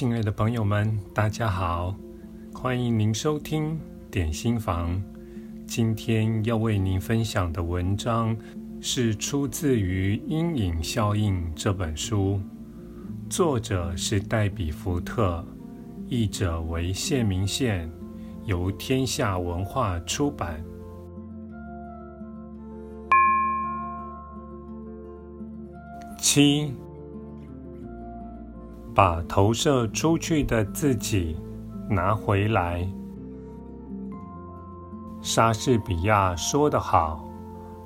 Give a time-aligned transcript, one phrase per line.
[0.00, 1.94] 亲爱的朋友们，大家好，
[2.54, 3.78] 欢迎您收听
[4.10, 4.98] 点心房。
[5.66, 8.34] 今天要为您分享的文章
[8.80, 12.40] 是出自于《阴影效应》这本书，
[13.28, 15.44] 作者是黛比·福特，
[16.08, 17.86] 译者为谢明宪，
[18.46, 20.64] 由天下文化出版。
[26.18, 26.72] 七。
[28.94, 31.36] 把投射出去的自己
[31.88, 32.86] 拿回来。
[35.22, 37.28] 莎士比亚说得好：“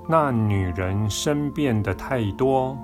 [0.09, 2.77] 那女人身变的太多，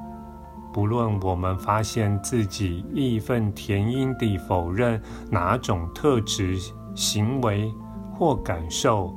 [0.73, 5.01] 不论我们发现自己义愤填膺地否认
[5.31, 6.59] 哪种特质、
[6.95, 7.73] 行为
[8.13, 9.15] 或感受，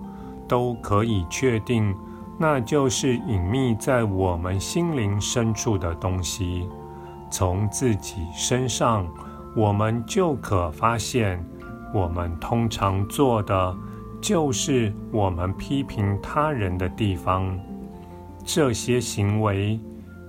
[0.47, 1.95] 都可以确定，
[2.39, 6.69] 那就是隐秘在我们心灵深处的东西。”
[7.33, 9.11] 从自己身上，
[9.55, 11.43] 我们就可发现，
[11.91, 13.75] 我们通常做的
[14.21, 17.59] 就是我们批评他人的地方。
[18.45, 19.79] 这些行为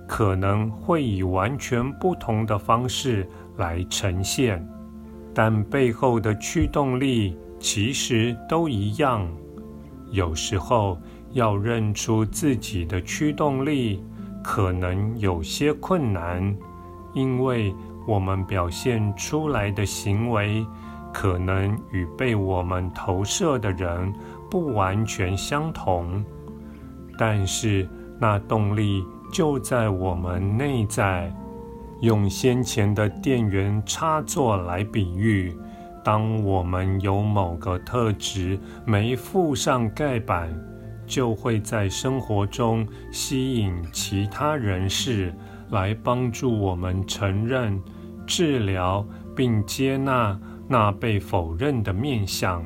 [0.08, 4.66] 可能会以完全不同的方式来呈现，
[5.34, 9.28] 但背后的驱动力其实都一样。
[10.10, 10.98] 有时候
[11.32, 14.02] 要认出自己的驱动力，
[14.42, 16.56] 可能有些困难。
[17.14, 17.74] 因为
[18.06, 20.66] 我们表现出来的行为，
[21.12, 24.12] 可能与被我们投射的人
[24.50, 26.24] 不完全相同，
[27.16, 27.88] 但是
[28.20, 31.34] 那动力就在我们内在。
[32.00, 35.56] 用先前的电源插座来比喻，
[36.04, 40.52] 当我们有某个特质没附上盖板，
[41.06, 45.32] 就会在生活中吸引其他人士。
[45.74, 47.78] 来帮助我们承认、
[48.26, 52.64] 治疗并接纳那被否认的面相。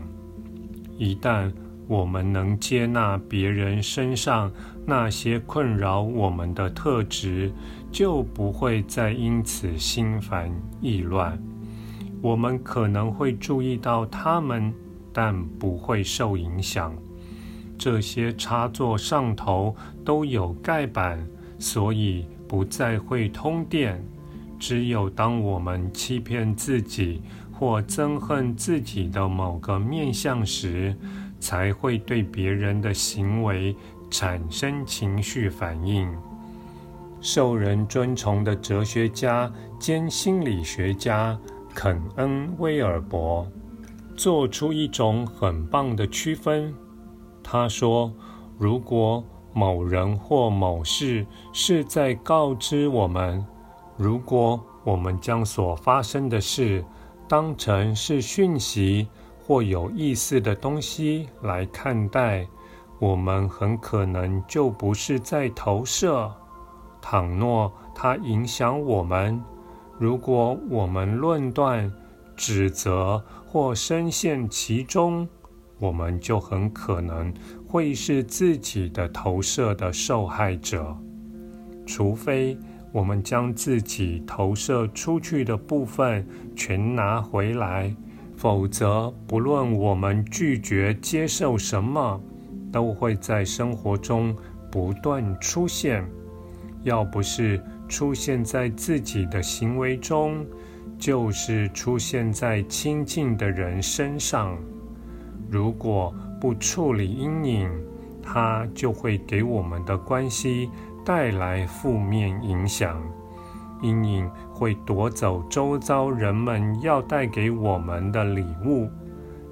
[0.97, 1.53] 一旦
[1.89, 4.53] 我们能接纳别人身上
[4.87, 7.51] 那些困扰我们的特质，
[7.91, 11.37] 就不会再因此心烦意乱。
[12.21, 14.73] 我们可能会注意到他们，
[15.13, 16.95] 但不会受影响。
[17.79, 19.75] 这些插座上头
[20.05, 21.25] 都有盖板，
[21.59, 24.03] 所以，不再会通电。
[24.59, 27.23] 只有当我们欺骗自己
[27.53, 30.97] 或憎恨自己的某个面相时，
[31.39, 33.77] 才会对别人的行为
[34.11, 36.13] 产生情绪反应。
[37.21, 41.39] 受人尊崇的哲学家兼心理学家
[41.73, 43.47] 肯恩·威尔伯
[44.17, 46.75] 做出一种很棒的区分。
[47.45, 48.13] 他说
[48.59, 49.25] ：“如果……”
[49.59, 53.45] 某人或某事是在告知我们，
[53.97, 56.85] 如果我们将所发生的事
[57.27, 59.09] 当成是讯息
[59.45, 62.47] 或有意思的东西来看待，
[63.01, 66.33] 我们很可能就不是在投射。
[67.03, 69.43] 倘若它影响我们，
[69.99, 71.93] 如果我们论断、
[72.37, 75.29] 指责或深陷其中，
[75.79, 77.33] 我们就很可能
[77.67, 80.97] 会是自己的投射的受害者，
[81.87, 82.59] 除非
[82.93, 87.95] 我们将自己投射出去的部分全拿回来，
[88.37, 92.21] 否则不论我们拒绝接受什么，
[92.73, 94.35] 都会在生活中
[94.71, 96.05] 不断出现。
[96.85, 100.47] 要不是出现在自己的行为中，
[100.99, 104.57] 就是出现在亲近的人身上。
[105.51, 107.71] 如果不处理阴影，
[108.23, 110.71] 它就会给我们的关系
[111.05, 113.01] 带来负面影响。
[113.81, 118.91] 阴影会夺走周遭人们要带给我们的礼物，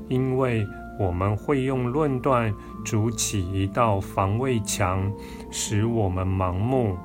[0.08, 0.66] 因为
[0.98, 2.52] 我们会用论断
[2.84, 5.10] 筑起一道防卫墙，
[5.50, 6.96] 使我们盲目，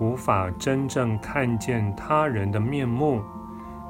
[0.00, 3.22] 无法真正看见他人的面目。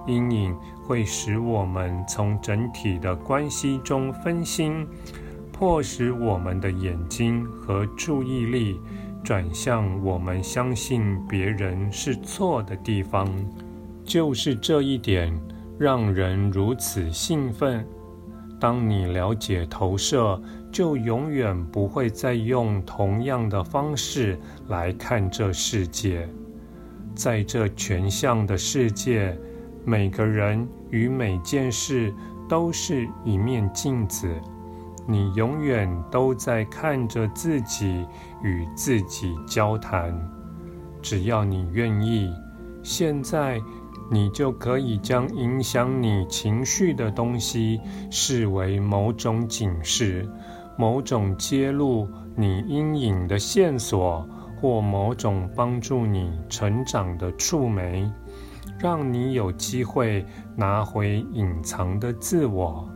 [0.07, 4.87] 阴影会使我们从整体的关系中分心，
[5.51, 8.79] 迫使我们的眼睛和注意力
[9.23, 13.27] 转向我们相信别人是错的地方。
[14.05, 15.33] 就是这一点
[15.79, 17.87] 让人如此兴奋。
[18.61, 20.41] 当你了解投射，
[20.71, 26.29] 就永远不会再用同样的方式来看这世界。
[27.15, 29.35] 在这全像的世界。
[29.85, 32.13] 每个人与每件事
[32.49, 34.29] 都是一面镜子，
[35.07, 38.07] 你永远都在看着自己
[38.43, 40.19] 与自己交谈。
[41.03, 42.33] 只要你愿意，
[42.83, 43.61] 现在
[44.11, 47.79] 你就可以将影响你情绪的东西
[48.11, 50.27] 视为某种警示、
[50.79, 54.27] 某种揭露你阴影的线索，
[54.59, 58.11] 或某种帮助你成长的触媒，
[58.85, 60.23] 让你有机会
[60.55, 62.87] 拿回隐藏的自我。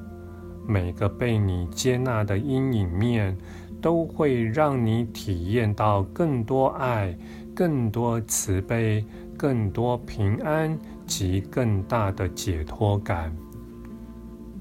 [0.66, 3.34] 每个被你接纳的阴影面，
[3.80, 7.16] 都会让你体验到更多爱、
[7.54, 9.02] 更多慈悲、
[9.34, 10.78] 更多平安。
[11.06, 13.34] 及更大的解脱感。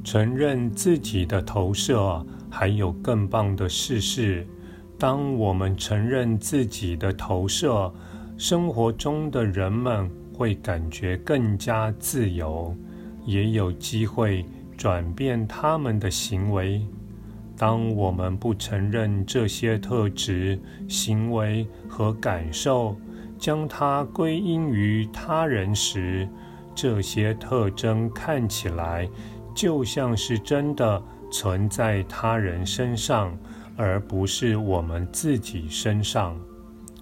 [0.02, 4.48] 承认自己的投射，还有更棒的事是，
[4.98, 7.94] 当我们承认自己的投射，
[8.38, 12.76] 生活中的人们会感觉更加自由，
[13.26, 14.46] 也有机会
[14.78, 16.80] 转变他们的行为。
[17.58, 22.96] 当我们不承认这些特质、行为和感受，
[23.40, 26.30] 将它归因于他人时，
[26.76, 29.10] 这些特征看起来
[29.56, 31.02] 就像是真的
[31.32, 33.36] 存在他人身上，
[33.76, 36.40] 而不是我们自己身上。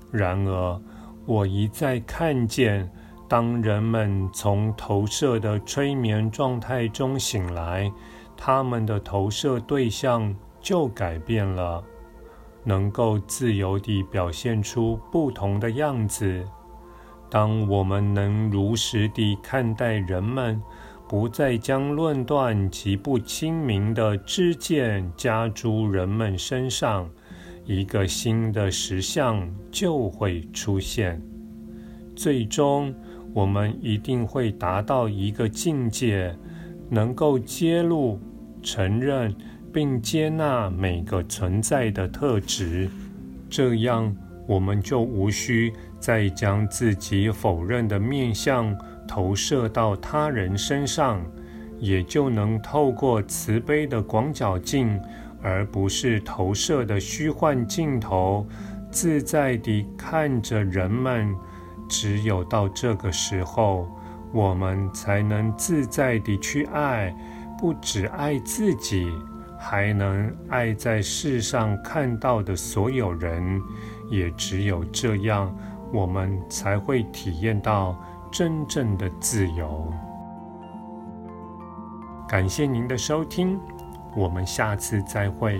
[0.09, 0.81] 然而，
[1.25, 2.89] 我一再看见，
[3.27, 7.91] 当人们从投射的催眠状态中醒来，
[8.37, 11.83] 他们的投射对象就改变了。
[12.63, 16.43] 能够自由地表现出不同的样子。
[17.29, 20.61] 当我们能如实地看待人们，
[21.07, 27.07] 不再将论断及不清明的知见加诸人们身上，
[27.65, 31.21] 一个新的实相就会出现。
[32.15, 32.95] 最终，
[33.35, 36.35] 我们一定会达到一个境界，
[36.89, 38.19] 能够揭露、
[38.63, 39.35] 承认。
[39.75, 42.89] 并接纳每个存在的特质，
[43.49, 44.15] 这样
[44.47, 48.73] 我们就无需再将自己否认的面相
[49.05, 51.21] 投射到他人身上，
[51.77, 54.97] 也就能透过慈悲的广角镜，
[55.41, 58.47] 而不是投射的虚幻镜头，
[58.89, 61.35] 自在地看着人们。
[61.87, 63.87] 只有到这个时候，
[64.31, 67.15] 我们才能自在地去爱，
[67.57, 69.11] 不只爱自己。
[69.57, 73.59] 还能爱在世上看到的所有人，
[74.11, 75.51] 也只有这样，
[75.91, 77.95] 我们才会体验到
[78.31, 79.91] 真正的自由。
[82.27, 83.59] 感谢您的收听，
[84.15, 85.59] 我们下次再会。